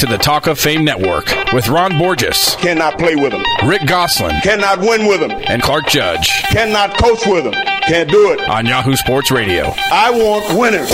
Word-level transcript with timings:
to 0.00 0.06
the 0.06 0.16
Talk 0.16 0.46
of 0.46 0.58
Fame 0.58 0.82
Network 0.82 1.26
with 1.52 1.68
Ron 1.68 1.98
Borges, 1.98 2.56
Cannot 2.58 2.98
play 2.98 3.16
with 3.16 3.34
him. 3.34 3.44
Rick 3.68 3.86
Gosselin, 3.86 4.40
Cannot 4.40 4.80
win 4.80 5.06
with 5.06 5.20
him. 5.20 5.30
and 5.46 5.62
Clark 5.62 5.88
Judge 5.88 6.26
Cannot 6.44 6.96
coach 6.96 7.26
with 7.26 7.44
him. 7.44 7.52
Can't 7.82 8.08
do 8.10 8.32
it. 8.32 8.40
on 8.48 8.64
Yahoo 8.64 8.96
Sports 8.96 9.30
Radio. 9.30 9.74
I 9.92 10.10
want 10.10 10.58
winners. 10.58 10.88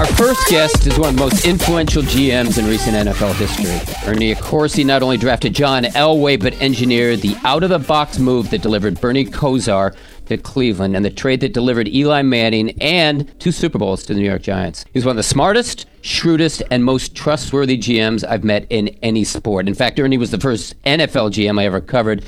Our 0.00 0.06
first 0.06 0.48
guest 0.48 0.86
is 0.86 0.98
one 0.98 1.10
of 1.10 1.14
the 1.16 1.20
most 1.20 1.44
influential 1.44 2.02
GMs 2.02 2.58
in 2.58 2.64
recent 2.64 2.96
NFL 2.96 3.34
history. 3.34 4.10
Ernie 4.10 4.34
Accorsi 4.34 4.82
not 4.82 5.02
only 5.02 5.18
drafted 5.18 5.54
John 5.54 5.82
Elway, 5.82 6.40
but 6.40 6.54
engineered 6.62 7.20
the 7.20 7.36
out 7.44 7.62
of 7.64 7.68
the 7.68 7.78
box 7.78 8.18
move 8.18 8.48
that 8.48 8.62
delivered 8.62 8.98
Bernie 8.98 9.26
Kosar 9.26 9.94
to 10.24 10.38
Cleveland 10.38 10.96
and 10.96 11.04
the 11.04 11.10
trade 11.10 11.40
that 11.40 11.52
delivered 11.52 11.86
Eli 11.86 12.22
Manning 12.22 12.70
and 12.80 13.38
two 13.38 13.52
Super 13.52 13.76
Bowls 13.76 14.02
to 14.04 14.14
the 14.14 14.20
New 14.20 14.26
York 14.26 14.40
Giants. 14.40 14.86
He's 14.94 15.04
one 15.04 15.10
of 15.10 15.16
the 15.18 15.22
smartest, 15.22 15.84
shrewdest, 16.00 16.62
and 16.70 16.82
most 16.82 17.14
trustworthy 17.14 17.76
GMs 17.76 18.26
I've 18.26 18.42
met 18.42 18.66
in 18.70 18.88
any 19.02 19.24
sport. 19.24 19.68
In 19.68 19.74
fact, 19.74 20.00
Ernie 20.00 20.16
was 20.16 20.30
the 20.30 20.40
first 20.40 20.82
NFL 20.84 21.32
GM 21.32 21.60
I 21.60 21.66
ever 21.66 21.82
covered. 21.82 22.24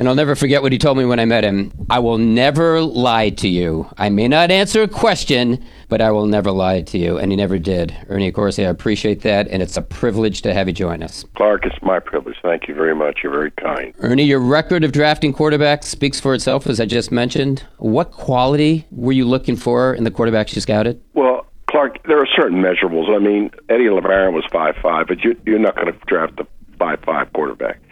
And 0.00 0.08
I'll 0.08 0.14
never 0.14 0.34
forget 0.34 0.62
what 0.62 0.72
he 0.72 0.78
told 0.78 0.96
me 0.96 1.04
when 1.04 1.20
I 1.20 1.26
met 1.26 1.44
him. 1.44 1.72
I 1.90 1.98
will 1.98 2.16
never 2.16 2.80
lie 2.80 3.28
to 3.28 3.48
you. 3.48 3.86
I 3.98 4.08
may 4.08 4.28
not 4.28 4.50
answer 4.50 4.82
a 4.82 4.88
question, 4.88 5.62
but 5.90 6.00
I 6.00 6.10
will 6.10 6.24
never 6.24 6.50
lie 6.50 6.80
to 6.80 6.96
you. 6.96 7.18
And 7.18 7.30
he 7.30 7.36
never 7.36 7.58
did. 7.58 7.94
Ernie 8.08 8.32
Accorsi, 8.32 8.64
I 8.64 8.70
appreciate 8.70 9.20
that, 9.20 9.46
and 9.48 9.62
it's 9.62 9.76
a 9.76 9.82
privilege 9.82 10.40
to 10.40 10.54
have 10.54 10.68
you 10.68 10.72
join 10.72 11.02
us. 11.02 11.26
Clark, 11.36 11.66
it's 11.66 11.76
my 11.82 12.00
privilege. 12.00 12.36
Thank 12.42 12.66
you 12.66 12.74
very 12.74 12.94
much. 12.94 13.18
You're 13.22 13.30
very 13.30 13.50
kind. 13.50 13.92
Ernie, 13.98 14.24
your 14.24 14.40
record 14.40 14.84
of 14.84 14.92
drafting 14.92 15.34
quarterbacks 15.34 15.84
speaks 15.84 16.18
for 16.18 16.32
itself, 16.32 16.66
as 16.66 16.80
I 16.80 16.86
just 16.86 17.12
mentioned. 17.12 17.66
What 17.76 18.10
quality 18.10 18.86
were 18.90 19.12
you 19.12 19.26
looking 19.26 19.56
for 19.56 19.92
in 19.92 20.04
the 20.04 20.10
quarterbacks 20.10 20.54
you 20.54 20.62
scouted? 20.62 20.98
Well, 21.12 21.44
Clark, 21.66 22.02
there 22.04 22.18
are 22.18 22.26
certain 22.34 22.62
measurables. 22.62 23.14
I 23.14 23.18
mean, 23.18 23.50
Eddie 23.68 23.84
LeBaron 23.84 24.32
was 24.32 24.46
five 24.50 24.76
five, 24.76 25.08
but 25.08 25.22
you, 25.22 25.38
you're 25.44 25.58
not 25.58 25.76
going 25.76 25.92
to 25.92 25.98
draft 26.06 26.40
a 26.40 26.46
five 26.78 27.00
five 27.04 27.30
quarterback. 27.34 27.82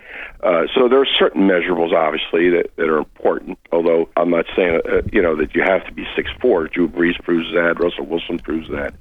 Uh, 0.43 0.67
so 0.75 0.89
there 0.89 1.01
are 1.01 1.07
certain 1.19 1.49
measurables, 1.49 1.93
obviously, 1.93 2.51
that, 2.51 2.71
that 2.77 2.89
are 2.89 2.99
important. 2.99 3.59
Although 3.73 4.09
I'm 4.17 4.31
not 4.31 4.47
saying, 4.55 4.81
uh, 4.89 5.03
you 5.13 5.21
know, 5.21 5.35
that 5.37 5.55
you 5.55 5.63
have 5.63 5.85
to 5.87 5.93
be 5.93 6.07
six 6.15 6.31
four. 6.41 6.69
Drew 6.69 6.89
Brees 6.89 7.21
proves 7.23 7.53
that. 7.55 7.81
Russell 7.81 8.07
Wilson 8.07 8.39
proves 8.39 8.69
that. 8.69 8.95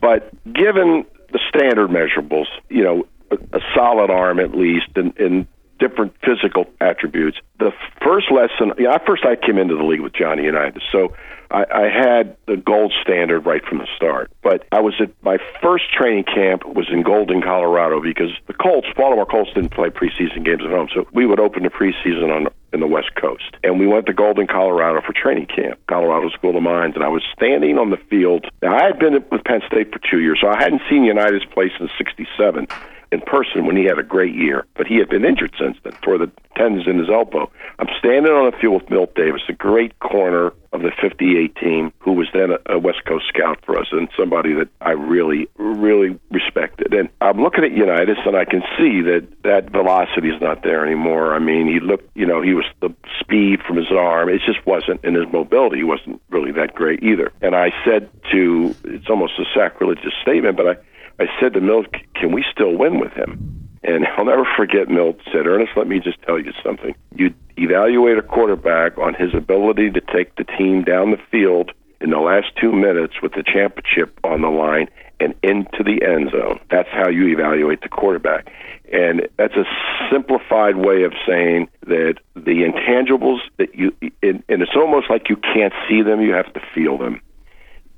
But 0.00 0.30
given 0.52 1.04
the 1.32 1.38
standard 1.48 1.90
measurables, 1.90 2.46
you 2.68 2.82
know, 2.82 3.06
a, 3.30 3.36
a 3.56 3.60
solid 3.74 4.10
arm 4.10 4.40
at 4.40 4.54
least, 4.54 4.88
and, 4.96 5.16
and 5.18 5.46
different 5.80 6.14
physical 6.22 6.66
attributes. 6.80 7.38
The 7.58 7.72
first 8.02 8.30
lesson, 8.30 8.74
yeah, 8.78 8.98
first 9.04 9.24
I 9.24 9.34
came 9.34 9.58
into 9.58 9.76
the 9.76 9.82
league 9.82 10.02
with 10.02 10.12
Johnny 10.12 10.44
Unitas, 10.44 10.82
so 10.92 11.14
I, 11.50 11.64
I 11.72 11.88
had 11.88 12.36
the 12.46 12.56
gold 12.56 12.92
standard 13.02 13.46
right 13.46 13.64
from 13.64 13.78
the 13.78 13.88
start. 13.96 14.30
But 14.42 14.66
I 14.72 14.80
was 14.80 14.94
at 15.00 15.10
my 15.22 15.38
first 15.60 15.92
training 15.92 16.24
camp 16.24 16.64
was 16.64 16.88
in 16.90 17.02
Golden, 17.02 17.42
Colorado, 17.42 18.00
because 18.00 18.30
the 18.46 18.54
Colts, 18.54 18.88
Baltimore 18.96 19.26
Colts, 19.26 19.50
didn't 19.54 19.72
play 19.72 19.88
preseason 19.90 20.44
games 20.44 20.62
at 20.64 20.70
home, 20.70 20.88
so 20.94 21.06
we 21.12 21.26
would 21.26 21.40
open 21.40 21.62
the 21.64 21.70
preseason 21.70 22.34
on 22.34 22.48
in 22.72 22.78
the 22.78 22.86
West 22.86 23.14
Coast, 23.16 23.56
and 23.64 23.80
we 23.80 23.86
went 23.86 24.06
to 24.06 24.12
Golden, 24.12 24.46
Colorado 24.46 25.00
for 25.04 25.12
training 25.12 25.46
camp, 25.46 25.80
Colorado 25.88 26.28
School 26.30 26.56
of 26.56 26.62
Mines, 26.62 26.94
and 26.94 27.02
I 27.02 27.08
was 27.08 27.24
standing 27.34 27.78
on 27.78 27.90
the 27.90 27.96
field. 27.96 28.46
Now 28.62 28.76
I 28.76 28.84
had 28.84 28.98
been 29.00 29.14
with 29.14 29.42
Penn 29.44 29.60
State 29.66 29.92
for 29.92 29.98
two 30.08 30.20
years, 30.20 30.38
so 30.40 30.48
I 30.48 30.62
hadn't 30.62 30.82
seen 30.88 31.02
Unitas 31.02 31.42
play 31.52 31.72
since 31.76 31.90
'67 31.98 32.68
in 33.12 33.20
person 33.22 33.66
when 33.66 33.76
he 33.76 33.84
had 33.84 33.98
a 33.98 34.04
great 34.04 34.34
year, 34.34 34.66
but 34.76 34.86
he 34.86 34.96
had 34.96 35.08
been 35.08 35.24
injured 35.24 35.52
since 35.58 35.76
then, 35.82 35.92
tore 36.02 36.18
the 36.18 36.30
tendons 36.56 36.86
in 36.86 36.98
his 36.98 37.10
elbow. 37.10 37.50
I'm 37.80 37.88
standing 37.98 38.30
on 38.30 38.50
the 38.50 38.56
field 38.56 38.82
with 38.82 38.90
Milt 38.90 39.14
Davis, 39.16 39.42
a 39.48 39.52
great 39.52 39.98
corner 39.98 40.52
of 40.84 40.90
the 40.90 41.08
58 41.08 41.54
team, 41.56 41.92
who 42.00 42.12
was 42.12 42.28
then 42.32 42.50
a, 42.50 42.74
a 42.74 42.78
West 42.78 43.04
Coast 43.06 43.26
scout 43.28 43.58
for 43.64 43.78
us 43.78 43.86
and 43.92 44.08
somebody 44.16 44.54
that 44.54 44.68
I 44.80 44.92
really, 44.92 45.48
really 45.56 46.18
respected. 46.30 46.92
And 46.92 47.08
I'm 47.20 47.40
looking 47.42 47.64
at 47.64 47.72
Unitas, 47.72 48.18
and 48.24 48.36
I 48.36 48.44
can 48.44 48.62
see 48.78 49.00
that 49.02 49.26
that 49.44 49.70
velocity 49.70 50.28
is 50.28 50.40
not 50.40 50.62
there 50.62 50.84
anymore. 50.84 51.34
I 51.34 51.38
mean, 51.38 51.66
he 51.66 51.80
looked, 51.80 52.10
you 52.14 52.26
know, 52.26 52.42
he 52.42 52.54
was 52.54 52.64
the 52.80 52.90
speed 53.20 53.60
from 53.66 53.76
his 53.76 53.90
arm. 53.90 54.28
It 54.28 54.40
just 54.46 54.64
wasn't, 54.66 55.00
and 55.04 55.16
his 55.16 55.26
mobility 55.32 55.82
wasn't 55.82 56.20
really 56.30 56.52
that 56.52 56.74
great 56.74 57.02
either. 57.02 57.32
And 57.40 57.54
I 57.54 57.72
said 57.84 58.10
to, 58.32 58.74
it's 58.84 59.08
almost 59.08 59.34
a 59.38 59.44
sacrilegious 59.54 60.14
statement, 60.22 60.56
but 60.56 60.66
I, 60.66 61.22
I 61.22 61.26
said 61.40 61.52
to 61.52 61.60
Milt, 61.60 61.86
"Can 62.14 62.32
we 62.32 62.44
still 62.50 62.76
win 62.76 62.98
with 62.98 63.12
him?" 63.12 63.59
And 63.82 64.06
I'll 64.16 64.24
never 64.24 64.46
forget 64.56 64.88
Milt 64.88 65.18
said, 65.32 65.46
"Ernest, 65.46 65.72
let 65.76 65.86
me 65.86 66.00
just 66.00 66.20
tell 66.22 66.38
you 66.38 66.52
something. 66.62 66.94
You 67.14 67.32
evaluate 67.56 68.18
a 68.18 68.22
quarterback 68.22 68.98
on 68.98 69.14
his 69.14 69.34
ability 69.34 69.90
to 69.92 70.00
take 70.00 70.34
the 70.36 70.44
team 70.44 70.82
down 70.82 71.10
the 71.10 71.20
field 71.30 71.72
in 72.00 72.10
the 72.10 72.18
last 72.18 72.48
two 72.56 72.72
minutes 72.72 73.22
with 73.22 73.32
the 73.32 73.42
championship 73.42 74.18
on 74.24 74.42
the 74.42 74.50
line 74.50 74.88
and 75.18 75.34
into 75.42 75.82
the 75.82 76.02
end 76.02 76.30
zone. 76.30 76.60
That's 76.70 76.88
how 76.90 77.08
you 77.08 77.28
evaluate 77.28 77.80
the 77.82 77.88
quarterback." 77.88 78.52
And 78.92 79.28
that's 79.36 79.54
a 79.54 79.64
simplified 80.10 80.76
way 80.76 81.04
of 81.04 81.12
saying 81.24 81.68
that 81.86 82.16
the 82.34 82.64
intangibles 82.64 83.38
that 83.56 83.74
you, 83.74 83.94
and, 84.22 84.42
and 84.48 84.62
it's 84.62 84.74
almost 84.74 85.08
like 85.08 85.28
you 85.28 85.36
can't 85.36 85.72
see 85.88 86.02
them; 86.02 86.20
you 86.20 86.32
have 86.32 86.52
to 86.54 86.60
feel 86.74 86.98
them 86.98 87.20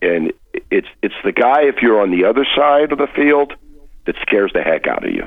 and 0.03 0.32
it's 0.70 0.88
it's 1.00 1.14
the 1.25 1.32
guy 1.32 1.62
if 1.62 1.76
you're 1.81 2.03
on 2.03 2.10
the 2.10 2.25
other 2.25 2.44
side 2.56 2.93
of 2.93 2.99
the 2.99 3.06
field 3.06 3.54
that 4.04 4.16
scares 4.20 4.50
the 4.53 4.62
heck 4.62 4.87
out 4.87 5.04
of 5.04 5.14
you, 5.14 5.26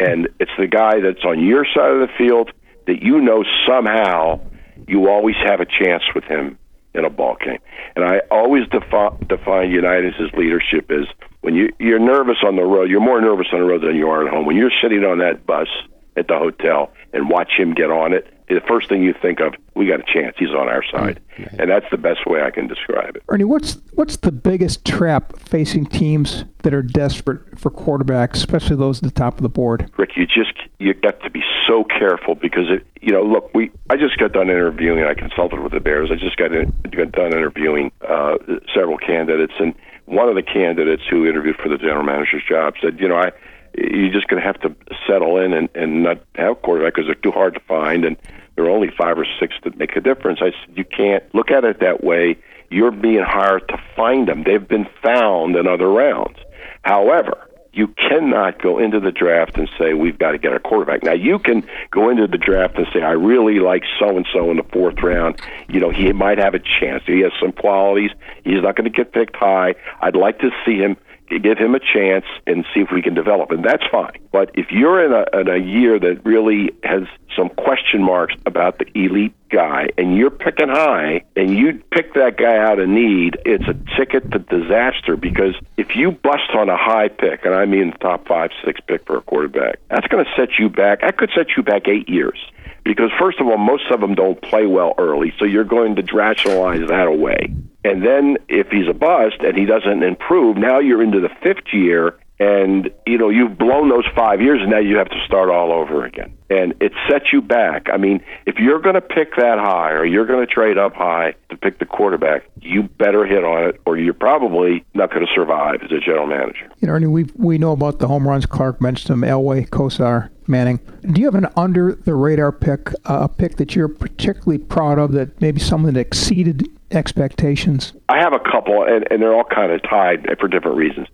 and 0.00 0.28
it's 0.38 0.50
the 0.58 0.66
guy 0.66 1.00
that's 1.00 1.24
on 1.24 1.44
your 1.44 1.64
side 1.64 1.90
of 1.90 2.00
the 2.00 2.12
field 2.16 2.50
that 2.86 3.02
you 3.02 3.20
know 3.20 3.44
somehow 3.66 4.40
you 4.86 5.08
always 5.08 5.36
have 5.44 5.60
a 5.60 5.66
chance 5.66 6.02
with 6.14 6.24
him 6.24 6.58
in 6.94 7.04
a 7.04 7.10
ball 7.10 7.36
game. 7.44 7.58
And 7.94 8.04
I 8.04 8.20
always 8.30 8.62
defi- 8.68 9.16
define 9.28 9.70
Unitas' 9.70 10.32
leadership 10.36 10.90
as 10.90 11.06
when 11.40 11.54
you 11.54 11.70
you're 11.78 11.98
nervous 11.98 12.38
on 12.44 12.56
the 12.56 12.62
road, 12.62 12.90
you're 12.90 13.00
more 13.00 13.20
nervous 13.20 13.46
on 13.52 13.60
the 13.60 13.66
road 13.66 13.82
than 13.82 13.96
you 13.96 14.08
are 14.08 14.26
at 14.26 14.32
home. 14.32 14.46
When 14.46 14.56
you're 14.56 14.72
sitting 14.82 15.04
on 15.04 15.18
that 15.18 15.46
bus 15.46 15.68
at 16.16 16.28
the 16.28 16.36
hotel 16.38 16.92
and 17.12 17.28
watch 17.28 17.52
him 17.56 17.74
get 17.74 17.90
on 17.90 18.12
it, 18.12 18.26
the 18.48 18.60
first 18.66 18.88
thing 18.88 19.02
you 19.02 19.12
think 19.12 19.40
of, 19.40 19.54
we 19.74 19.86
got 19.86 20.00
a 20.00 20.04
chance. 20.12 20.36
He's 20.38 20.50
on 20.50 20.68
our 20.68 20.82
side, 20.82 21.20
and 21.58 21.70
that's 21.70 21.86
the 21.90 21.98
best 21.98 22.26
way 22.26 22.42
I 22.42 22.50
can 22.50 22.66
describe 22.66 23.16
it. 23.16 23.22
Ernie, 23.28 23.44
what's 23.44 23.78
what's 23.94 24.16
the 24.16 24.32
biggest 24.32 24.84
trap 24.84 25.38
facing 25.38 25.86
teams 25.86 26.44
that 26.62 26.72
are 26.72 26.82
desperate 26.82 27.58
for 27.58 27.70
quarterbacks, 27.70 28.34
especially 28.34 28.76
those 28.76 28.98
at 28.98 29.04
the 29.04 29.10
top 29.10 29.36
of 29.36 29.42
the 29.42 29.48
board? 29.48 29.90
Rick, 29.96 30.16
you 30.16 30.26
just 30.26 30.54
you 30.78 30.94
got 30.94 31.20
to 31.22 31.30
be 31.30 31.42
so 31.66 31.84
careful 31.84 32.34
because 32.34 32.70
it, 32.70 32.86
you 33.02 33.12
know, 33.12 33.22
look, 33.22 33.50
we 33.54 33.70
I 33.90 33.96
just 33.96 34.18
got 34.18 34.32
done 34.32 34.48
interviewing. 34.48 35.04
I 35.04 35.14
consulted 35.14 35.60
with 35.60 35.72
the 35.72 35.80
Bears. 35.80 36.10
I 36.10 36.16
just 36.16 36.36
got 36.36 36.52
in, 36.52 36.70
got 36.90 37.12
done 37.12 37.32
interviewing 37.32 37.92
uh, 38.08 38.36
several 38.74 38.98
candidates, 38.98 39.54
and 39.58 39.74
one 40.06 40.28
of 40.28 40.34
the 40.34 40.42
candidates 40.42 41.02
who 41.08 41.26
interviewed 41.26 41.56
for 41.56 41.68
the 41.68 41.76
general 41.76 42.02
manager's 42.02 42.42
job 42.48 42.74
said, 42.80 42.98
you 42.98 43.08
know, 43.08 43.16
I 43.16 43.30
you're 43.76 44.12
just 44.12 44.28
going 44.28 44.40
to 44.40 44.46
have 44.46 44.60
to 44.60 44.74
settle 45.06 45.38
in 45.38 45.52
and, 45.52 45.68
and 45.74 46.02
not 46.02 46.18
have 46.34 46.62
quarterback 46.62 46.94
because 46.94 47.06
they're 47.06 47.14
too 47.14 47.32
hard 47.32 47.54
to 47.54 47.60
find, 47.60 48.04
and 48.04 48.16
there 48.56 48.64
are 48.64 48.70
only 48.70 48.90
five 48.96 49.18
or 49.18 49.26
six 49.38 49.54
that 49.64 49.76
make 49.78 49.96
a 49.96 50.00
difference. 50.00 50.40
I 50.42 50.50
said, 50.50 50.76
you 50.76 50.84
can't 50.84 51.22
look 51.34 51.50
at 51.50 51.64
it 51.64 51.80
that 51.80 52.02
way. 52.02 52.36
You're 52.70 52.90
being 52.90 53.22
hired 53.22 53.68
to 53.68 53.80
find 53.96 54.28
them. 54.28 54.42
They've 54.44 54.66
been 54.66 54.88
found 55.02 55.56
in 55.56 55.66
other 55.66 55.88
rounds. 55.88 56.38
However, 56.82 57.48
you 57.72 57.86
cannot 57.88 58.60
go 58.60 58.78
into 58.78 58.98
the 58.98 59.12
draft 59.12 59.56
and 59.56 59.70
say 59.78 59.94
we've 59.94 60.18
got 60.18 60.32
to 60.32 60.38
get 60.38 60.52
a 60.52 60.58
quarterback. 60.58 61.04
Now 61.04 61.12
you 61.12 61.38
can 61.38 61.66
go 61.92 62.10
into 62.10 62.26
the 62.26 62.36
draft 62.36 62.76
and 62.76 62.86
say 62.92 63.02
I 63.02 63.12
really 63.12 63.60
like 63.60 63.84
so 64.00 64.16
and 64.16 64.26
so 64.32 64.50
in 64.50 64.56
the 64.56 64.64
fourth 64.64 65.00
round. 65.02 65.40
You 65.68 65.78
know 65.78 65.90
he 65.90 66.12
might 66.12 66.38
have 66.38 66.54
a 66.54 66.58
chance. 66.58 67.04
He 67.06 67.20
has 67.20 67.32
some 67.40 67.52
qualities. 67.52 68.10
He's 68.42 68.62
not 68.62 68.74
going 68.74 68.90
to 68.90 68.96
get 68.96 69.12
picked 69.12 69.36
high. 69.36 69.76
I'd 70.00 70.16
like 70.16 70.40
to 70.40 70.50
see 70.66 70.78
him 70.78 70.96
give 71.42 71.58
him 71.58 71.74
a 71.74 71.80
chance 71.80 72.24
and 72.46 72.64
see 72.72 72.80
if 72.80 72.90
we 72.92 73.02
can 73.02 73.14
develop, 73.14 73.50
and 73.50 73.64
that's 73.64 73.84
fine. 73.90 74.18
But 74.32 74.50
if 74.54 74.70
you're 74.70 75.04
in 75.04 75.12
a, 75.12 75.40
in 75.40 75.48
a 75.48 75.58
year 75.58 75.98
that 75.98 76.24
really 76.24 76.70
has 76.84 77.02
some 77.36 77.48
question 77.50 78.02
marks 78.02 78.34
about 78.46 78.78
the 78.78 78.86
elite 78.94 79.34
guy, 79.50 79.88
and 79.98 80.16
you're 80.16 80.30
picking 80.30 80.68
high, 80.68 81.24
and 81.36 81.56
you 81.56 81.82
pick 81.90 82.14
that 82.14 82.36
guy 82.36 82.56
out 82.56 82.78
of 82.78 82.88
need, 82.88 83.38
it's 83.44 83.64
a 83.68 83.74
ticket 83.96 84.30
to 84.32 84.38
disaster 84.38 85.16
because 85.16 85.54
if 85.76 85.94
you 85.94 86.12
bust 86.12 86.50
on 86.54 86.68
a 86.68 86.76
high 86.76 87.08
pick, 87.08 87.44
and 87.44 87.54
I 87.54 87.66
mean 87.66 87.92
top 88.00 88.26
five, 88.26 88.50
six 88.64 88.80
pick 88.86 89.06
for 89.06 89.18
a 89.18 89.22
quarterback, 89.22 89.78
that's 89.90 90.06
going 90.08 90.24
to 90.24 90.30
set 90.36 90.58
you 90.58 90.68
back. 90.68 91.00
That 91.02 91.16
could 91.16 91.30
set 91.34 91.48
you 91.56 91.62
back 91.62 91.88
eight 91.88 92.08
years. 92.08 92.38
Because 92.84 93.10
first 93.18 93.38
of 93.38 93.46
all, 93.46 93.58
most 93.58 93.90
of 93.90 94.00
them 94.00 94.14
don't 94.14 94.40
play 94.40 94.66
well 94.66 94.94
early, 94.96 95.34
so 95.38 95.44
you're 95.44 95.64
going 95.64 95.96
to 95.96 96.14
rationalize 96.14 96.88
that 96.88 97.06
away. 97.06 97.52
And 97.84 98.04
then 98.04 98.38
if 98.48 98.68
he's 98.68 98.88
a 98.88 98.92
bust 98.92 99.40
and 99.40 99.56
he 99.56 99.64
doesn't 99.64 100.02
improve, 100.02 100.56
now 100.56 100.78
you're 100.78 101.02
into 101.02 101.20
the 101.20 101.30
fifth 101.42 101.72
year 101.72 102.18
and 102.40 102.90
you 103.06 103.18
know 103.18 103.28
you've 103.28 103.58
blown 103.58 103.88
those 103.88 104.06
five 104.14 104.40
years, 104.40 104.60
and 104.60 104.70
now 104.70 104.78
you 104.78 104.96
have 104.96 105.08
to 105.08 105.20
start 105.26 105.50
all 105.50 105.72
over 105.72 106.04
again, 106.04 106.36
and 106.48 106.74
it 106.80 106.92
sets 107.08 107.32
you 107.32 107.42
back. 107.42 107.88
I 107.92 107.96
mean, 107.96 108.22
if 108.46 108.56
you're 108.58 108.80
going 108.80 108.94
to 108.94 109.00
pick 109.00 109.36
that 109.36 109.58
high, 109.58 109.90
or 109.90 110.04
you're 110.04 110.26
going 110.26 110.46
to 110.46 110.52
trade 110.52 110.78
up 110.78 110.94
high 110.94 111.34
to 111.50 111.56
pick 111.56 111.78
the 111.78 111.86
quarterback, 111.86 112.48
you 112.60 112.84
better 112.84 113.26
hit 113.26 113.44
on 113.44 113.64
it, 113.64 113.80
or 113.86 113.96
you're 113.96 114.14
probably 114.14 114.84
not 114.94 115.10
going 115.10 115.26
to 115.26 115.32
survive 115.34 115.82
as 115.82 115.90
a 115.90 115.98
general 115.98 116.26
manager. 116.26 116.68
You 116.78 116.88
know, 116.88 116.94
Ernie, 116.94 117.06
we 117.06 117.24
we 117.34 117.58
know 117.58 117.72
about 117.72 117.98
the 117.98 118.06
home 118.06 118.26
runs. 118.26 118.46
Clark 118.46 118.80
mentioned 118.80 119.10
them. 119.20 119.28
Elway, 119.28 119.68
Kosar, 119.68 120.30
Manning. 120.46 120.78
Do 121.02 121.20
you 121.20 121.26
have 121.26 121.34
an 121.34 121.48
under 121.56 121.94
the 121.94 122.14
radar 122.14 122.52
pick, 122.52 122.90
uh, 123.04 123.22
a 123.22 123.28
pick 123.28 123.56
that 123.56 123.74
you're 123.74 123.88
particularly 123.88 124.58
proud 124.58 124.98
of 124.98 125.12
that 125.12 125.40
maybe 125.40 125.58
someone 125.60 125.94
that 125.94 126.00
exceeded 126.00 126.68
expectations? 126.92 127.94
I 128.08 128.18
have 128.20 128.32
a 128.32 128.38
couple, 128.38 128.84
and, 128.84 129.06
and 129.10 129.20
they're 129.20 129.34
all 129.34 129.44
kind 129.44 129.72
of 129.72 129.82
tied 129.82 130.26
for 130.38 130.46
different 130.46 130.76
reasons 130.76 131.08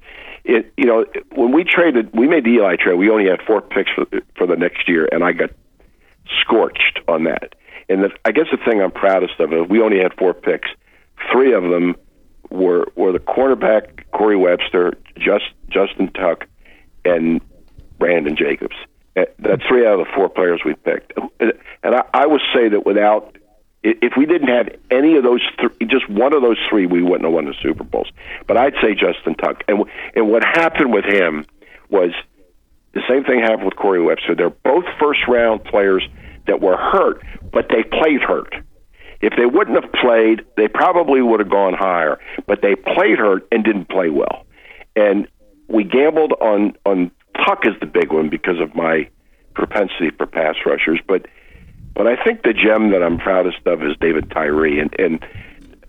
it 0.44 0.72
you 0.76 0.86
know 0.86 1.04
when 1.34 1.52
we 1.52 1.64
traded 1.64 2.10
we 2.16 2.28
made 2.28 2.44
the 2.44 2.50
Eli 2.50 2.76
trade. 2.76 2.94
We 2.94 3.10
only 3.10 3.28
had 3.28 3.40
four 3.46 3.60
picks 3.60 3.90
for, 3.92 4.06
for 4.36 4.46
the 4.46 4.56
next 4.56 4.88
year 4.88 5.08
and 5.10 5.24
I 5.24 5.32
got 5.32 5.50
scorched 6.40 7.00
on 7.08 7.24
that. 7.24 7.54
And 7.88 8.04
the, 8.04 8.10
I 8.24 8.32
guess 8.32 8.46
the 8.50 8.58
thing 8.58 8.80
I'm 8.80 8.90
proudest 8.90 9.38
of 9.40 9.52
is 9.52 9.68
we 9.68 9.80
only 9.80 9.98
had 9.98 10.14
four 10.14 10.32
picks. 10.32 10.68
Three 11.30 11.52
of 11.52 11.64
them 11.64 11.96
were 12.50 12.86
were 12.94 13.12
the 13.12 13.18
cornerback 13.18 14.10
Corey 14.12 14.36
Webster 14.36 14.94
just 15.18 15.44
Justin 15.68 16.10
Tuck 16.12 16.46
and 17.04 17.40
Brandon 17.98 18.36
Jacobs. 18.36 18.76
Uh, 19.16 19.24
that's 19.38 19.62
three 19.66 19.86
out 19.86 20.00
of 20.00 20.06
the 20.06 20.12
four 20.14 20.28
players 20.28 20.60
we 20.64 20.74
picked. 20.74 21.12
And 21.40 21.94
I, 21.94 22.04
I 22.12 22.26
would 22.26 22.40
say 22.54 22.68
that 22.68 22.84
without 22.84 23.36
if 23.84 24.14
we 24.16 24.24
didn't 24.24 24.48
have 24.48 24.70
any 24.90 25.16
of 25.16 25.22
those 25.22 25.42
three, 25.60 25.86
just 25.86 26.08
one 26.08 26.32
of 26.32 26.40
those 26.40 26.56
three, 26.68 26.86
we 26.86 27.02
wouldn't 27.02 27.24
have 27.24 27.32
won 27.32 27.44
the 27.44 27.54
Super 27.62 27.84
Bowls. 27.84 28.10
But 28.46 28.56
I'd 28.56 28.72
say 28.82 28.94
Justin 28.94 29.34
Tuck. 29.34 29.62
And 29.68 29.84
and 30.14 30.30
what 30.30 30.42
happened 30.42 30.92
with 30.92 31.04
him 31.04 31.46
was 31.90 32.10
the 32.94 33.02
same 33.08 33.24
thing 33.24 33.40
happened 33.40 33.66
with 33.66 33.76
Corey 33.76 34.00
Webster. 34.00 34.34
They're 34.34 34.50
both 34.50 34.84
first 34.98 35.20
round 35.28 35.64
players 35.64 36.08
that 36.46 36.60
were 36.60 36.76
hurt, 36.76 37.22
but 37.52 37.68
they 37.68 37.82
played 37.82 38.22
hurt. 38.22 38.54
If 39.20 39.34
they 39.36 39.46
wouldn't 39.46 39.80
have 39.82 39.92
played, 39.92 40.44
they 40.56 40.68
probably 40.68 41.20
would 41.20 41.40
have 41.40 41.50
gone 41.50 41.74
higher. 41.74 42.18
But 42.46 42.62
they 42.62 42.74
played 42.74 43.18
hurt 43.18 43.46
and 43.52 43.62
didn't 43.64 43.88
play 43.90 44.08
well. 44.08 44.46
And 44.96 45.28
we 45.68 45.84
gambled 45.84 46.32
on 46.40 46.74
on 46.86 47.10
Tuck 47.36 47.66
as 47.66 47.78
the 47.80 47.86
big 47.86 48.12
one 48.12 48.30
because 48.30 48.60
of 48.60 48.74
my 48.74 49.08
propensity 49.54 50.10
for 50.16 50.26
pass 50.26 50.54
rushers, 50.64 51.00
but 51.06 51.26
but 51.94 52.06
I 52.06 52.22
think 52.22 52.42
the 52.42 52.52
gem 52.52 52.90
that 52.90 53.02
I'm 53.02 53.18
proudest 53.18 53.66
of 53.66 53.82
is 53.82 53.96
David 54.00 54.30
Tyree, 54.30 54.80
and 54.80 54.94
and, 54.98 55.24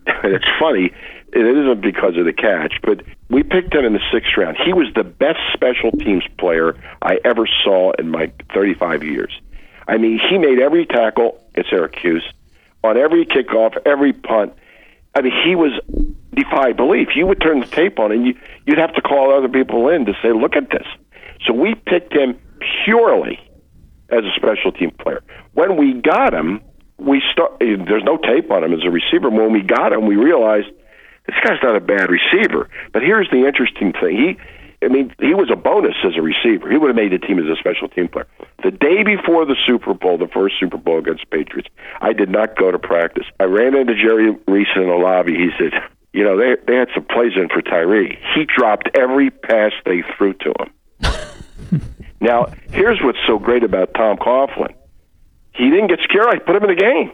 it's 0.23 0.45
funny. 0.59 0.91
It 1.33 1.45
isn't 1.45 1.81
because 1.81 2.15
of 2.15 2.25
the 2.25 2.33
catch, 2.33 2.75
but 2.81 3.01
we 3.29 3.43
picked 3.43 3.73
him 3.73 3.83
in 3.83 3.93
the 3.93 3.99
sixth 4.13 4.37
round. 4.37 4.57
He 4.63 4.71
was 4.71 4.87
the 4.95 5.03
best 5.03 5.39
special 5.51 5.91
teams 5.91 6.23
player 6.37 6.75
I 7.01 7.19
ever 7.25 7.45
saw 7.63 7.91
in 7.99 8.09
my 8.09 8.31
35 8.53 9.03
years. 9.03 9.37
I 9.87 9.97
mean, 9.97 10.19
he 10.29 10.37
made 10.37 10.59
every 10.59 10.85
tackle 10.85 11.43
at 11.55 11.65
Syracuse, 11.69 12.23
on 12.83 12.97
every 12.97 13.25
kickoff, 13.25 13.75
every 13.85 14.13
punt. 14.13 14.53
I 15.13 15.21
mean, 15.21 15.33
he 15.43 15.55
was 15.55 15.71
defied 16.33 16.77
belief. 16.77 17.09
You 17.15 17.27
would 17.27 17.41
turn 17.41 17.59
the 17.59 17.67
tape 17.67 17.99
on, 17.99 18.11
and 18.11 18.27
you, 18.27 18.35
you'd 18.65 18.77
have 18.77 18.93
to 18.95 19.01
call 19.01 19.33
other 19.33 19.49
people 19.49 19.89
in 19.89 20.05
to 20.05 20.13
say, 20.21 20.31
"Look 20.31 20.55
at 20.55 20.69
this." 20.69 20.87
So 21.45 21.53
we 21.53 21.75
picked 21.75 22.13
him 22.13 22.39
purely 22.85 23.39
as 24.09 24.23
a 24.23 24.31
special 24.35 24.71
team 24.71 24.91
player. 24.91 25.23
When 25.53 25.77
we 25.77 25.93
got 25.93 26.33
him, 26.33 26.61
we 26.97 27.21
start. 27.31 27.53
Eh, 27.61 27.75
there's 27.87 28.03
no 28.03 28.17
tape 28.17 28.51
on 28.51 28.63
him 28.63 28.73
as 28.73 28.83
a 28.85 28.91
receiver. 28.91 29.29
When 29.29 29.51
we 29.51 29.61
got 29.61 29.93
him, 29.93 30.05
we 30.05 30.15
realized 30.15 30.67
this 31.27 31.35
guy's 31.43 31.59
not 31.63 31.75
a 31.75 31.81
bad 31.81 32.09
receiver. 32.09 32.69
But 32.93 33.01
here's 33.01 33.29
the 33.29 33.45
interesting 33.45 33.93
thing: 33.93 34.15
he, 34.15 34.85
I 34.85 34.89
mean, 34.89 35.13
he 35.19 35.33
was 35.33 35.49
a 35.51 35.55
bonus 35.55 35.95
as 36.05 36.15
a 36.15 36.21
receiver. 36.21 36.69
He 36.69 36.77
would 36.77 36.87
have 36.87 36.95
made 36.95 37.11
the 37.11 37.19
team 37.19 37.39
as 37.39 37.45
a 37.45 37.55
special 37.59 37.87
team 37.87 38.07
player. 38.07 38.27
The 38.63 38.71
day 38.71 39.03
before 39.03 39.45
the 39.45 39.55
Super 39.65 39.93
Bowl, 39.93 40.17
the 40.17 40.27
first 40.27 40.55
Super 40.59 40.77
Bowl 40.77 40.99
against 40.99 41.29
Patriots, 41.29 41.69
I 42.01 42.13
did 42.13 42.29
not 42.29 42.55
go 42.57 42.71
to 42.71 42.79
practice. 42.79 43.25
I 43.39 43.45
ran 43.45 43.75
into 43.75 43.95
Jerry 43.95 44.31
Reese 44.47 44.67
in 44.75 44.87
the 44.87 44.95
lobby. 44.95 45.33
He 45.33 45.49
said, 45.57 45.73
"You 46.13 46.23
know, 46.23 46.37
they 46.37 46.55
they 46.65 46.75
had 46.75 46.89
some 46.93 47.05
plays 47.05 47.33
in 47.35 47.49
for 47.49 47.61
Tyree. 47.61 48.17
He 48.35 48.45
dropped 48.45 48.89
every 48.95 49.31
pass 49.31 49.71
they 49.85 50.03
threw 50.17 50.33
to 50.33 50.53
him." 50.59 50.71
Now, 52.25 52.51
here's 52.71 52.99
what's 53.03 53.19
so 53.27 53.37
great 53.37 53.63
about 53.63 53.93
Tom 53.93 54.17
Coughlin. 54.17 54.73
He 55.53 55.69
didn't 55.69 55.89
get 55.89 55.99
scared. 56.03 56.25
I 56.27 56.39
put 56.39 56.55
him 56.55 56.63
in 56.63 56.75
the 56.75 56.81
game 56.81 57.11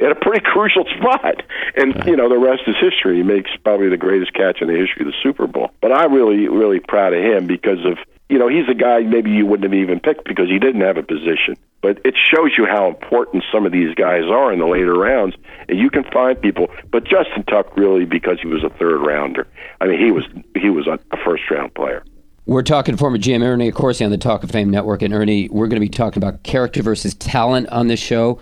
at 0.00 0.10
a 0.10 0.16
pretty 0.16 0.40
crucial 0.44 0.84
spot. 0.98 1.44
And, 1.76 1.94
you 2.06 2.16
know, 2.16 2.28
the 2.28 2.38
rest 2.38 2.62
is 2.66 2.74
history. 2.80 3.18
He 3.18 3.22
makes 3.22 3.52
probably 3.62 3.88
the 3.88 3.96
greatest 3.96 4.34
catch 4.34 4.60
in 4.60 4.66
the 4.66 4.74
history 4.74 5.06
of 5.06 5.12
the 5.12 5.18
Super 5.22 5.46
Bowl. 5.46 5.70
But 5.80 5.92
I'm 5.92 6.12
really, 6.12 6.48
really 6.48 6.80
proud 6.80 7.14
of 7.14 7.22
him 7.22 7.46
because 7.46 7.84
of, 7.84 7.98
you 8.28 8.36
know, 8.36 8.48
he's 8.48 8.68
a 8.68 8.74
guy 8.74 8.98
maybe 9.02 9.30
you 9.30 9.46
wouldn't 9.46 9.62
have 9.62 9.80
even 9.80 10.00
picked 10.00 10.24
because 10.24 10.48
he 10.48 10.58
didn't 10.58 10.80
have 10.80 10.96
a 10.96 11.04
position. 11.04 11.56
But 11.80 12.00
it 12.04 12.16
shows 12.16 12.50
you 12.58 12.66
how 12.66 12.88
important 12.88 13.44
some 13.52 13.64
of 13.64 13.70
these 13.70 13.94
guys 13.94 14.24
are 14.24 14.52
in 14.52 14.58
the 14.58 14.66
later 14.66 14.98
rounds. 14.98 15.36
And 15.68 15.78
you 15.78 15.88
can 15.88 16.02
find 16.02 16.40
people. 16.40 16.66
But 16.90 17.04
Justin 17.04 17.44
Tuck 17.44 17.76
really 17.76 18.06
because 18.06 18.40
he 18.42 18.48
was 18.48 18.64
a 18.64 18.70
third 18.70 19.06
rounder. 19.06 19.46
I 19.80 19.86
mean, 19.86 20.00
he 20.00 20.10
was 20.10 20.24
he 20.56 20.68
was 20.68 20.88
a 20.88 20.98
first 21.24 21.48
round 21.48 21.74
player. 21.74 22.02
We're 22.48 22.62
talking 22.62 22.94
to 22.94 22.98
former 22.98 23.18
GM 23.18 23.42
Ernie 23.42 23.70
Accorsi 23.70 24.02
on 24.02 24.10
the 24.10 24.16
Talk 24.16 24.42
of 24.42 24.50
Fame 24.50 24.70
Network. 24.70 25.02
And 25.02 25.12
Ernie, 25.12 25.50
we're 25.50 25.66
going 25.66 25.76
to 25.76 25.86
be 25.86 25.90
talking 25.90 26.22
about 26.22 26.44
character 26.44 26.82
versus 26.82 27.12
talent 27.12 27.68
on 27.68 27.88
this 27.88 28.00
show. 28.00 28.40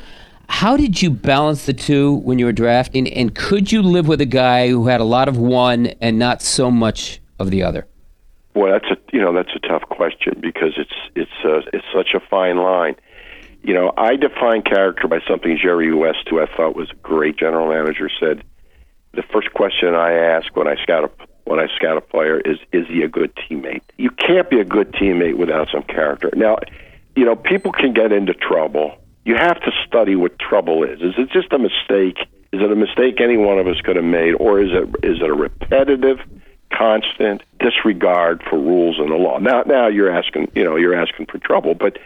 How 0.49 0.77
did 0.77 1.03
you 1.03 1.11
balance 1.11 1.67
the 1.67 1.73
two 1.73 2.15
when 2.19 2.39
you 2.39 2.45
were 2.45 2.53
drafting? 2.53 3.13
And 3.13 3.35
could 3.35 3.73
you 3.73 3.83
live 3.83 4.07
with 4.07 4.21
a 4.21 4.27
guy 4.27 4.69
who 4.69 4.87
had 4.87 5.01
a 5.01 5.05
lot 5.05 5.27
of 5.27 5.39
one 5.39 5.87
and 6.01 6.21
not 6.21 6.41
so 6.41 6.71
much 6.71 7.21
of 7.41 7.51
the 7.51 7.65
other? 7.65 7.89
Well, 8.55 8.71
that's 8.71 8.87
a 8.93 8.97
you 9.13 9.21
know 9.21 9.33
that's 9.33 9.57
a 9.57 9.59
tough 9.59 9.83
question 9.89 10.35
because 10.41 10.75
it's 10.77 10.95
it's 11.17 11.45
uh, 11.45 11.69
it's 11.73 11.87
such 11.93 12.15
a 12.15 12.21
fine 12.31 12.59
line. 12.59 12.95
You 13.65 13.75
know, 13.75 13.93
I 13.97 14.15
define 14.15 14.63
character 14.63 15.09
by 15.09 15.19
something 15.29 15.59
Jerry 15.61 15.93
West, 15.93 16.29
who 16.31 16.41
I 16.41 16.47
thought 16.57 16.77
was 16.77 16.93
a 16.93 16.97
great 17.03 17.39
general 17.39 17.69
manager, 17.69 18.09
said. 18.21 18.45
The 19.15 19.25
first 19.33 19.53
question 19.53 19.97
I 19.97 20.13
ask 20.13 20.55
when 20.55 20.69
I 20.69 20.81
scout 20.81 21.03
a 21.03 21.27
when 21.47 21.61
I 21.61 21.69
scout 21.77 21.97
a 21.97 22.01
player 22.01 22.39
is 22.41 22.59
is 22.73 22.87
he 22.89 23.03
a 23.03 23.09
good 23.09 23.35
teammate? 23.37 23.83
You 23.97 24.11
can't 24.11 24.51
be 24.51 24.61
a 24.61 24.65
good 24.65 24.93
teammate 24.93 25.37
without 25.37 25.69
some 25.73 25.85
character. 25.85 26.31
Now, 26.35 26.59
you 27.15 27.25
know, 27.25 27.37
people 27.37 27.73
can 27.73 27.93
get 27.93 28.13
into 28.13 28.35
trouble. 28.35 28.97
You 29.25 29.37
have 29.37 29.61
to 29.63 29.71
study 29.87 30.17
what 30.17 30.39
trouble 30.39 30.85
is. 30.85 31.01
Is 31.01 31.15
it 31.17 31.31
just 31.31 31.53
a 31.53 31.59
mistake? 31.59 32.19
Is 32.53 32.61
it 32.61 32.71
a 32.71 32.77
mistake 32.77 33.21
any 33.21 33.37
one 33.37 33.59
of 33.59 33.67
us 33.67 33.81
could 33.81 33.97
have 33.97 34.05
made, 34.05 34.35
or 34.35 34.61
is 34.61 34.71
it 34.73 34.89
is 35.05 35.19
it 35.21 35.29
a 35.29 35.35
repetitive, 35.35 36.19
constant 36.73 37.43
disregard 37.61 38.43
for 38.49 38.59
rules 38.59 38.99
and 38.99 39.11
the 39.11 39.17
law? 39.17 39.39
Now, 39.39 39.63
now 39.63 39.87
you're 39.87 40.11
asking, 40.11 40.51
you 40.55 40.65
know, 40.65 40.77
you're 40.77 40.95
asking 40.95 41.27
for 41.27 41.39
trouble. 41.39 41.75
But 41.75 41.99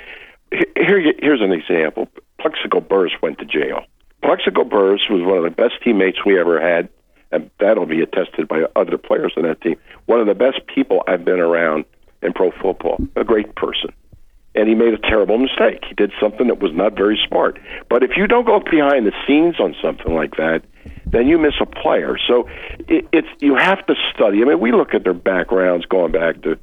here, 0.51 1.13
here's 1.19 1.41
an 1.41 1.53
example. 1.53 2.09
Plaxico 2.41 2.81
Burress 2.81 3.13
went 3.23 3.39
to 3.39 3.45
jail. 3.45 3.85
Plaxico 4.23 4.65
Burress 4.65 5.03
was 5.09 5.23
one 5.23 5.39
of 5.39 5.45
the 5.45 5.51
best 5.51 5.83
teammates 5.83 6.25
we 6.27 6.39
ever 6.39 6.61
had 6.61 6.91
and 7.33 7.51
that'll 7.59 7.87
be 7.87 8.01
attested 8.01 8.49
by 8.49 8.65
other 8.77 8.99
players 8.99 9.33
on 9.37 9.45
that 9.45 9.61
team. 9.61 9.77
One 10.07 10.21
of 10.21 10.27
the 10.27 10.35
best 10.35 10.67
people 10.67 11.03
I've 11.07 11.25
been 11.25 11.41
around 11.41 11.85
in 12.23 12.33
pro 12.33 12.51
football, 12.51 12.99
a 13.17 13.25
great 13.25 13.55
person. 13.55 13.91
And 14.55 14.69
he 14.69 14.75
made 14.75 14.93
a 14.93 14.99
terrible 14.99 15.39
mistake. 15.39 15.85
He 15.89 15.95
did 15.95 16.13
something 16.21 16.49
that 16.49 16.61
was 16.61 16.73
not 16.75 16.97
very 16.97 17.19
smart. 17.29 17.61
But 17.89 18.03
if 18.03 18.17
you 18.17 18.27
don't 18.27 18.45
go 18.45 18.59
behind 18.59 19.07
the 19.07 19.13
scenes 19.27 19.61
on 19.61 19.77
something 19.81 20.13
like 20.13 20.37
that, 20.37 20.65
then 21.07 21.29
you 21.29 21.39
miss 21.39 21.55
a 21.61 21.67
player. 21.67 22.19
So 22.27 22.49
it, 22.89 23.07
it's 23.13 23.29
you 23.39 23.55
have 23.55 23.87
to 23.87 23.95
study. 24.13 24.43
I 24.43 24.45
mean, 24.45 24.59
we 24.59 24.73
look 24.73 24.93
at 24.93 25.05
their 25.05 25.15
backgrounds 25.15 25.87
going 25.87 26.11
back 26.11 26.43
to 26.43 26.59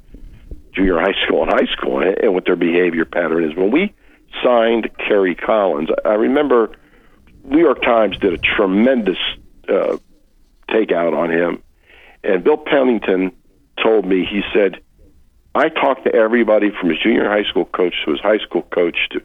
junior 0.73 0.99
high 0.99 1.15
school 1.25 1.43
and 1.43 1.51
high 1.51 1.71
school, 1.73 2.01
and, 2.01 2.17
and 2.17 2.33
what 2.33 2.45
their 2.45 2.55
behavior 2.57 3.05
pattern 3.05 3.43
is. 3.45 3.55
When 3.55 3.71
we 3.71 3.93
signed 4.43 4.89
Kerry 4.97 5.35
Collins, 5.35 5.89
I 6.05 6.13
remember 6.13 6.71
New 7.45 7.59
York 7.59 7.81
Times 7.81 8.17
did 8.17 8.33
a 8.33 8.37
tremendous 8.37 9.17
uh, 9.69 9.97
take 10.71 10.91
out 10.91 11.13
on 11.13 11.31
him. 11.31 11.61
And 12.23 12.43
Bill 12.43 12.57
Pennington 12.57 13.31
told 13.81 14.05
me, 14.05 14.25
he 14.25 14.41
said, 14.53 14.81
I 15.55 15.69
talked 15.69 16.05
to 16.05 16.13
everybody 16.13 16.71
from 16.79 16.89
his 16.89 16.99
junior 16.99 17.29
high 17.29 17.43
school 17.49 17.65
coach 17.65 17.95
to 18.05 18.11
his 18.11 18.19
high 18.19 18.37
school 18.39 18.63
coach 18.63 18.97
to 19.11 19.21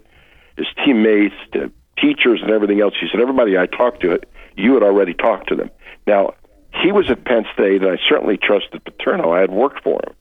his 0.57 0.67
teammates 0.85 1.35
to 1.53 1.71
teachers 2.01 2.41
and 2.43 2.51
everything 2.51 2.81
else. 2.81 2.95
He 3.01 3.09
said, 3.11 3.21
everybody 3.21 3.59
I 3.59 3.67
talked 3.67 4.01
to, 4.03 4.19
you 4.57 4.75
had 4.75 4.83
already 4.83 5.15
talked 5.15 5.49
to 5.49 5.57
them. 5.57 5.71
Now, 6.07 6.35
he 6.83 6.91
was 6.91 7.11
at 7.11 7.25
Penn 7.25 7.45
State, 7.53 7.83
and 7.83 7.91
I 7.91 7.99
certainly 8.09 8.39
trusted 8.39 8.83
Paterno. 8.85 9.33
I 9.33 9.41
had 9.41 9.51
worked 9.51 9.83
for 9.83 10.01
him. 10.07 10.15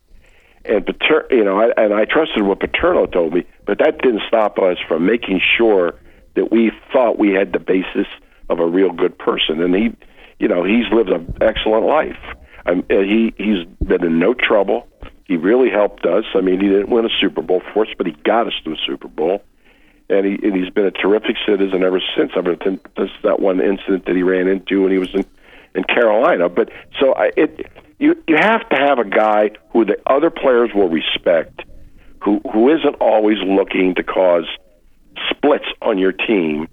And 0.66 0.86
Pater, 0.86 1.28
you 1.32 1.44
know, 1.44 1.60
I, 1.60 1.72
and 1.78 1.94
I 1.94 2.06
trusted 2.06 2.44
what 2.44 2.60
Paterno 2.60 3.06
told 3.06 3.34
me, 3.34 3.46
but 3.66 3.80
that 3.80 4.02
didn't 4.02 4.22
stop 4.28 4.60
us 4.60 4.78
from 4.88 5.06
making 5.06 5.42
sure 5.58 5.96
that 6.36 6.52
we 6.52 6.72
thought 6.92 7.18
we 7.18 7.30
had 7.34 7.54
the 7.54 7.60
basis 7.60 8.08
of 8.50 8.60
a 8.60 8.66
real 8.66 8.92
good 8.92 9.18
person. 9.18 9.62
And 9.62 9.74
he, 9.74 9.96
you 10.42 10.48
know, 10.48 10.64
he's 10.64 10.92
lived 10.92 11.10
an 11.10 11.38
excellent 11.40 11.86
life. 11.86 12.18
Um, 12.66 12.84
he 12.90 13.32
he's 13.38 13.66
been 13.86 14.04
in 14.04 14.18
no 14.18 14.34
trouble. 14.34 14.88
He 15.26 15.38
really 15.38 15.70
helped 15.70 16.06
us. 16.06 16.26
I 16.34 16.42
mean, 16.42 16.60
he 16.60 16.68
didn't 16.68 16.90
win 16.90 17.06
a 17.06 17.10
Super 17.22 17.44
Bowl 17.44 17.62
for 17.74 17.86
us, 17.86 17.92
but 17.96 18.08
he 18.08 18.14
got 18.14 18.48
us 18.48 18.54
to 18.66 18.74
a 18.74 18.78
Super 18.86 19.08
Bowl, 19.08 19.44
and 20.10 20.26
he 20.26 20.34
and 20.44 20.56
he's 20.56 20.72
been 20.72 20.86
a 20.86 20.92
terrific 20.92 21.38
citizen 21.46 21.84
ever 21.84 22.02
since. 22.18 22.32
Ever 22.36 22.58
since 22.64 22.82
that 23.24 23.40
one 23.40 23.62
incident 23.62 24.06
that 24.08 24.16
he 24.16 24.24
ran 24.24 24.48
into 24.48 24.82
when 24.82 24.92
he 24.92 24.98
was 24.98 25.14
in 25.14 25.26
in 25.76 25.84
Carolina. 25.84 26.50
But 26.50 26.70
so 27.00 27.14
I, 27.14 27.32
it 27.38 27.72
you 28.00 28.22
you 28.28 28.36
have 28.36 28.68
to 28.70 28.76
have 28.76 28.98
a 28.98 29.06
guy 29.06 29.52
who 29.74 29.86
the 29.86 29.98
other 30.08 30.32
players 30.32 30.72
will 30.74 30.90
respect, 30.90 31.62
who 32.24 32.42
who 32.52 32.70
isn't 32.76 32.96
always 32.96 33.38
looking 33.46 33.94
to 33.96 34.04
cause 34.04 34.46
splits 35.30 35.68
on 35.84 36.00
your 36.00 36.12
team, 36.12 36.68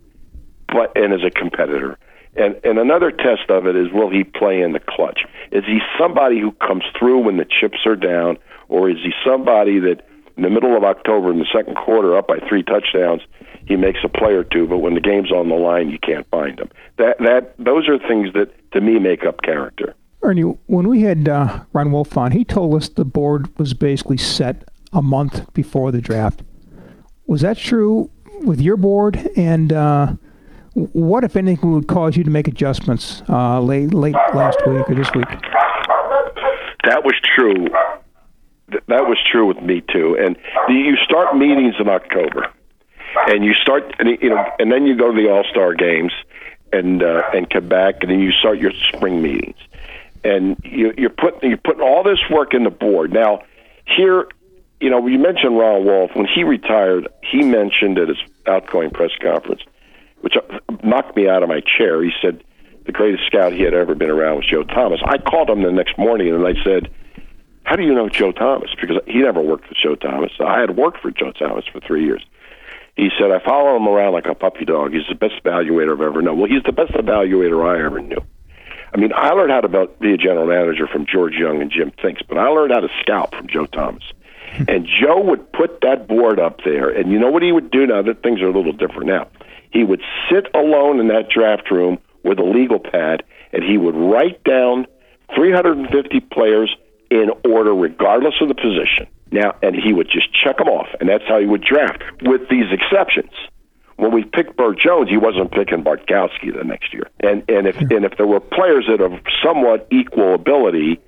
but 0.68 0.96
and 0.96 1.12
is 1.12 1.22
a 1.22 1.30
competitor. 1.30 1.98
And 2.38 2.60
and 2.64 2.78
another 2.78 3.10
test 3.10 3.50
of 3.50 3.66
it 3.66 3.76
is 3.76 3.92
will 3.92 4.10
he 4.10 4.24
play 4.24 4.60
in 4.62 4.72
the 4.72 4.80
clutch? 4.80 5.20
Is 5.50 5.64
he 5.64 5.80
somebody 5.98 6.40
who 6.40 6.52
comes 6.52 6.84
through 6.98 7.20
when 7.20 7.36
the 7.36 7.44
chips 7.46 7.78
are 7.84 7.96
down, 7.96 8.38
or 8.68 8.88
is 8.88 8.98
he 9.02 9.12
somebody 9.24 9.78
that 9.80 10.06
in 10.36 10.44
the 10.44 10.50
middle 10.50 10.76
of 10.76 10.84
October 10.84 11.32
in 11.32 11.40
the 11.40 11.48
second 11.52 11.74
quarter 11.74 12.16
up 12.16 12.28
by 12.28 12.38
three 12.48 12.62
touchdowns, 12.62 13.22
he 13.66 13.74
makes 13.74 13.98
a 14.04 14.08
play 14.08 14.34
or 14.34 14.44
two, 14.44 14.68
but 14.68 14.78
when 14.78 14.94
the 14.94 15.00
game's 15.00 15.32
on 15.32 15.48
the 15.48 15.56
line, 15.56 15.90
you 15.90 15.98
can't 15.98 16.28
find 16.30 16.58
him. 16.60 16.70
That 16.96 17.18
that 17.18 17.54
those 17.58 17.88
are 17.88 17.98
things 17.98 18.32
that 18.34 18.52
to 18.72 18.80
me 18.80 18.98
make 18.98 19.24
up 19.24 19.42
character. 19.42 19.94
Ernie, 20.22 20.42
when 20.42 20.88
we 20.88 21.02
had 21.02 21.28
uh, 21.28 21.64
Ron 21.72 21.92
Wolf 21.92 22.16
on, 22.16 22.32
he 22.32 22.44
told 22.44 22.74
us 22.74 22.88
the 22.88 23.04
board 23.04 23.56
was 23.58 23.74
basically 23.74 24.16
set 24.16 24.68
a 24.92 25.02
month 25.02 25.52
before 25.54 25.92
the 25.92 26.00
draft. 26.00 26.42
Was 27.26 27.42
that 27.42 27.56
true 27.56 28.10
with 28.42 28.60
your 28.60 28.76
board? 28.76 29.30
And 29.36 29.72
uh, 29.72 30.14
what, 30.92 31.24
if 31.24 31.36
anything, 31.36 31.72
would 31.72 31.88
cause 31.88 32.16
you 32.16 32.24
to 32.24 32.30
make 32.30 32.48
adjustments 32.48 33.22
uh, 33.28 33.60
late 33.60 33.94
late 33.94 34.14
last 34.34 34.58
week 34.66 34.88
or 34.88 34.94
this 34.94 35.10
week? 35.14 35.28
That 36.84 37.04
was 37.04 37.14
true. 37.22 37.68
That 38.86 39.06
was 39.06 39.18
true 39.30 39.46
with 39.46 39.60
me 39.62 39.82
too. 39.92 40.16
And 40.18 40.36
you 40.68 40.96
start 40.96 41.36
meetings 41.36 41.74
in 41.78 41.88
October, 41.88 42.50
and 43.26 43.44
you 43.44 43.54
start, 43.54 43.94
you 44.04 44.30
know, 44.30 44.44
and 44.58 44.70
then 44.70 44.86
you 44.86 44.96
go 44.96 45.12
to 45.12 45.16
the 45.20 45.30
All 45.30 45.44
Star 45.50 45.74
games, 45.74 46.12
and 46.72 47.02
uh, 47.02 47.22
and 47.34 47.48
come 47.48 47.68
back, 47.68 47.96
and 48.02 48.10
then 48.10 48.20
you 48.20 48.32
start 48.32 48.58
your 48.58 48.72
spring 48.92 49.22
meetings 49.22 49.56
and 50.24 50.56
you, 50.64 50.92
you're 50.96 51.10
putting 51.10 51.50
you're 51.50 51.58
putting 51.58 51.82
all 51.82 52.02
this 52.02 52.18
work 52.30 52.54
in 52.54 52.64
the 52.64 52.70
board. 52.70 53.12
Now, 53.12 53.42
here, 53.86 54.26
you 54.80 54.90
know, 54.90 55.06
you 55.06 55.18
mentioned 55.18 55.58
Ron 55.58 55.84
Wolf 55.84 56.10
when 56.14 56.26
he 56.26 56.44
retired. 56.44 57.08
He 57.22 57.42
mentioned 57.42 57.98
at 57.98 58.08
his 58.08 58.18
outgoing 58.46 58.90
press 58.90 59.10
conference, 59.20 59.62
which 60.20 60.34
knocked 60.82 61.16
me 61.16 61.28
out 61.28 61.42
of 61.42 61.48
my 61.48 61.60
chair. 61.60 62.02
He 62.02 62.10
said 62.20 62.42
the 62.86 62.92
greatest 62.92 63.26
scout 63.26 63.52
he 63.52 63.62
had 63.62 63.74
ever 63.74 63.94
been 63.94 64.10
around 64.10 64.36
was 64.36 64.46
Joe 64.46 64.64
Thomas. 64.64 65.00
I 65.04 65.18
called 65.18 65.50
him 65.50 65.62
the 65.62 65.72
next 65.72 65.98
morning 65.98 66.34
and 66.34 66.46
I 66.46 66.54
said, 66.64 66.90
"How 67.64 67.76
do 67.76 67.82
you 67.82 67.94
know 67.94 68.08
Joe 68.08 68.32
Thomas?" 68.32 68.70
Because 68.80 68.98
he 69.06 69.20
never 69.20 69.40
worked 69.40 69.68
with 69.68 69.78
Joe 69.78 69.94
Thomas. 69.94 70.32
I 70.40 70.60
had 70.60 70.76
worked 70.76 71.00
for 71.00 71.10
Joe 71.10 71.32
Thomas 71.32 71.64
for 71.66 71.80
three 71.80 72.04
years. 72.04 72.24
He 72.96 73.10
said, 73.18 73.30
"I 73.30 73.38
follow 73.38 73.76
him 73.76 73.86
around 73.86 74.12
like 74.12 74.26
a 74.26 74.34
puppy 74.34 74.64
dog. 74.64 74.92
He's 74.92 75.06
the 75.08 75.14
best 75.14 75.34
evaluator 75.44 75.92
I've 75.92 76.00
ever 76.00 76.22
known." 76.22 76.38
Well, 76.38 76.50
he's 76.50 76.64
the 76.64 76.72
best 76.72 76.92
evaluator 76.92 77.64
I 77.64 77.84
ever 77.84 78.00
knew. 78.00 78.22
I 78.92 78.96
mean, 78.96 79.12
I 79.14 79.30
learned 79.30 79.52
how 79.52 79.60
to 79.60 79.88
be 80.00 80.14
a 80.14 80.16
general 80.16 80.46
manager 80.46 80.86
from 80.86 81.04
George 81.06 81.34
Young 81.34 81.60
and 81.60 81.70
Jim 81.70 81.92
Finks, 82.02 82.22
but 82.26 82.38
I 82.38 82.48
learned 82.48 82.72
how 82.72 82.80
to 82.80 82.88
scout 83.02 83.34
from 83.34 83.46
Joe 83.46 83.66
Thomas. 83.66 84.02
Hmm. 84.56 84.64
and 84.66 84.86
Joe 84.86 85.20
would 85.20 85.52
put 85.52 85.82
that 85.82 86.08
board 86.08 86.40
up 86.40 86.62
there, 86.64 86.88
and 86.88 87.12
you 87.12 87.18
know 87.18 87.30
what 87.30 87.42
he 87.42 87.52
would 87.52 87.70
do 87.70 87.86
now 87.86 88.02
that 88.02 88.22
things 88.22 88.40
are 88.40 88.48
a 88.48 88.52
little 88.52 88.72
different 88.72 89.06
now? 89.06 89.28
He 89.72 89.84
would 89.84 90.02
sit 90.30 90.46
alone 90.54 91.00
in 91.00 91.08
that 91.08 91.28
draft 91.28 91.70
room 91.70 91.98
with 92.24 92.38
a 92.38 92.44
legal 92.44 92.78
pad, 92.78 93.22
and 93.52 93.62
he 93.62 93.78
would 93.78 93.94
write 93.94 94.42
down 94.44 94.86
350 95.34 96.20
players 96.20 96.74
in 97.10 97.30
order, 97.44 97.74
regardless 97.74 98.34
of 98.40 98.48
the 98.48 98.54
position. 98.54 99.06
Now, 99.30 99.54
and 99.62 99.76
he 99.76 99.92
would 99.92 100.08
just 100.10 100.28
check 100.32 100.58
them 100.58 100.68
off, 100.68 100.88
and 101.00 101.08
that's 101.08 101.24
how 101.28 101.38
he 101.38 101.46
would 101.46 101.62
draft, 101.62 102.02
with 102.22 102.48
these 102.48 102.72
exceptions 102.72 103.32
when 103.98 104.12
we 104.12 104.22
picked 104.22 104.56
Bert 104.56 104.78
Jones, 104.78 105.10
he 105.10 105.16
wasn't 105.16 105.50
picking 105.50 105.82
Bartkowski 105.82 106.56
the 106.56 106.62
next 106.62 106.94
year. 106.94 107.10
And 107.20 107.42
and 107.48 107.66
if 107.66 107.76
and 107.78 108.04
if 108.04 108.16
there 108.16 108.26
were 108.26 108.40
players 108.40 108.86
that 108.88 109.00
of 109.00 109.12
somewhat 109.42 109.88
equal 109.90 110.34
ability, 110.34 111.00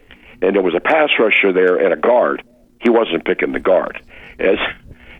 and 0.43 0.57
there 0.57 0.62
was 0.62 0.75
a 0.75 0.81
pass 0.81 1.11
rusher 1.19 1.52
there 1.52 1.76
and 1.76 1.93
a 1.93 1.97
guard, 1.97 2.43
he 2.81 2.90
wasn't 2.90 3.25
picking 3.25 3.52
the 3.52 3.61
guard. 3.61 4.02
As 4.40 4.59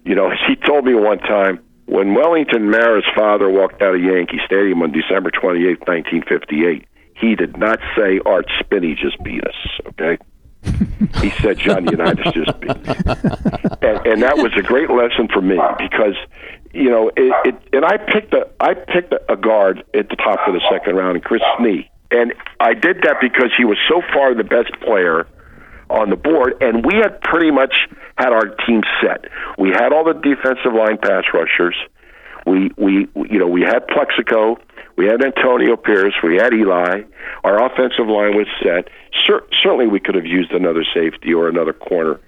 you 0.04 0.16
know, 0.16 0.30
as 0.30 0.38
he 0.49 0.56
told 0.56 0.85
me 0.85 0.94
one 0.94 1.20
time, 1.20 1.61
when 1.90 2.14
Wellington 2.14 2.70
Mara's 2.70 3.04
father 3.16 3.49
walked 3.49 3.82
out 3.82 3.94
of 3.94 4.00
Yankee 4.00 4.40
Stadium 4.47 4.82
on 4.82 4.92
December 4.92 5.30
twenty 5.30 5.66
eighth, 5.66 5.87
1958, 5.87 6.87
he 7.16 7.35
did 7.35 7.56
not 7.56 7.78
say 7.97 8.20
Art 8.25 8.47
Spinney 8.61 8.94
just 8.94 9.23
beat 9.23 9.44
us, 9.44 9.56
okay? 9.88 10.18
he 11.23 11.30
said 11.42 11.59
John 11.59 11.87
Unitas 11.87 12.35
just 12.35 12.61
beat 12.61 12.76
and, 13.80 14.06
and 14.06 14.23
that 14.23 14.37
was 14.37 14.52
a 14.59 14.62
great 14.62 14.90
lesson 14.90 15.26
for 15.32 15.40
me 15.40 15.59
because 15.78 16.14
you 16.73 16.90
know, 16.90 17.09
it, 17.16 17.32
it 17.44 17.54
and 17.73 17.85
I 17.85 17.97
picked 17.97 18.32
a 18.32 18.49
I 18.61 18.75
picked 18.75 19.12
a 19.28 19.37
guard 19.37 19.82
at 19.94 20.09
the 20.09 20.16
top 20.16 20.38
of 20.47 20.54
the 20.54 20.61
second 20.70 20.97
round, 20.97 21.16
and 21.16 21.25
Chris 21.25 21.42
Snee, 21.59 21.88
and 22.11 22.32
I 22.61 22.75
did 22.75 23.02
that 23.02 23.16
because 23.20 23.50
he 23.56 23.64
was 23.64 23.78
so 23.88 24.02
far 24.12 24.35
the 24.35 24.44
best 24.44 24.73
player 24.80 25.26
on 25.88 26.11
the 26.11 26.16
board, 26.16 26.54
and 26.61 26.85
we 26.85 26.94
had 26.94 27.20
pretty 27.23 27.50
much 27.50 27.75
had 28.20 28.32
our 28.32 28.54
team 28.66 28.82
set. 29.00 29.24
We 29.58 29.70
had 29.70 29.92
all 29.92 30.04
the 30.04 30.14
defensive 30.14 30.74
line 30.74 30.98
pass 30.98 31.24
rushers. 31.32 31.76
We 32.46 32.70
we 32.76 33.08
you 33.28 33.38
know 33.38 33.46
we 33.46 33.62
had 33.62 33.86
Plaxico, 33.88 34.58
we 34.96 35.06
had 35.06 35.24
Antonio 35.24 35.76
Pierce, 35.76 36.14
we 36.22 36.36
had 36.36 36.52
Eli. 36.52 37.02
Our 37.44 37.64
offensive 37.64 38.06
line 38.06 38.36
was 38.36 38.46
set. 38.62 38.88
Cer- 39.26 39.46
certainly, 39.62 39.86
we 39.86 40.00
could 40.00 40.14
have 40.14 40.26
used 40.26 40.52
another 40.52 40.84
safety 40.94 41.32
or 41.34 41.48
another 41.48 41.72
corner, 41.72 42.20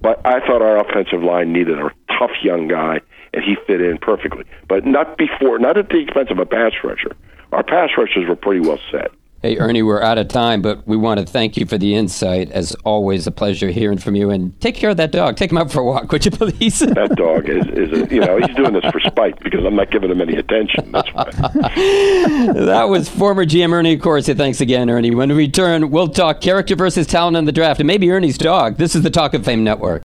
but 0.00 0.20
I 0.26 0.40
thought 0.40 0.62
our 0.62 0.78
offensive 0.78 1.22
line 1.22 1.52
needed 1.52 1.78
a 1.78 1.90
tough 2.18 2.36
young 2.42 2.68
guy 2.68 3.00
and 3.32 3.44
he 3.44 3.56
fit 3.66 3.80
in 3.80 3.98
perfectly. 3.98 4.44
But 4.68 4.84
not 4.84 5.16
before, 5.16 5.58
not 5.58 5.78
at 5.78 5.88
the 5.88 5.98
expense 5.98 6.30
of 6.30 6.38
a 6.38 6.46
pass 6.46 6.72
rusher. 6.82 7.16
Our 7.52 7.62
pass 7.62 7.90
rushers 7.96 8.28
were 8.28 8.36
pretty 8.36 8.60
well 8.60 8.80
set. 8.90 9.10
Hey, 9.42 9.56
Ernie, 9.56 9.82
we're 9.82 10.02
out 10.02 10.18
of 10.18 10.28
time, 10.28 10.60
but 10.60 10.86
we 10.86 10.98
want 10.98 11.18
to 11.18 11.24
thank 11.24 11.56
you 11.56 11.64
for 11.64 11.78
the 11.78 11.94
insight. 11.94 12.52
As 12.52 12.74
always, 12.84 13.26
a 13.26 13.30
pleasure 13.30 13.70
hearing 13.70 13.96
from 13.96 14.14
you. 14.14 14.28
And 14.28 14.60
take 14.60 14.74
care 14.74 14.90
of 14.90 14.98
that 14.98 15.12
dog. 15.12 15.36
Take 15.36 15.50
him 15.50 15.56
out 15.56 15.72
for 15.72 15.80
a 15.80 15.84
walk, 15.84 16.12
would 16.12 16.26
you 16.26 16.30
please? 16.30 16.80
that 16.80 17.14
dog 17.16 17.48
is, 17.48 17.66
is 17.68 17.90
a, 17.90 18.14
you 18.14 18.20
know, 18.20 18.36
he's 18.36 18.54
doing 18.54 18.74
this 18.74 18.84
for 18.92 19.00
spite 19.00 19.40
because 19.40 19.64
I'm 19.64 19.76
not 19.76 19.90
giving 19.90 20.10
him 20.10 20.20
any 20.20 20.34
attention. 20.34 20.92
That's 20.92 21.08
why. 21.14 21.30
that 22.52 22.90
was 22.90 23.08
former 23.08 23.46
GM 23.46 23.72
Ernie 23.72 23.96
Accorsi. 23.96 24.36
Thanks 24.36 24.60
again, 24.60 24.90
Ernie. 24.90 25.14
When 25.14 25.30
we 25.30 25.34
return, 25.36 25.90
we'll 25.90 26.08
talk 26.08 26.42
character 26.42 26.76
versus 26.76 27.06
talent 27.06 27.38
in 27.38 27.46
the 27.46 27.52
draft 27.52 27.80
and 27.80 27.86
maybe 27.86 28.10
Ernie's 28.10 28.36
dog. 28.36 28.76
This 28.76 28.94
is 28.94 29.00
the 29.00 29.10
Talk 29.10 29.32
of 29.32 29.42
Fame 29.42 29.64
Network. 29.64 29.98